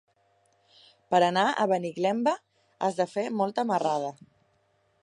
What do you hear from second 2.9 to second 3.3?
de fer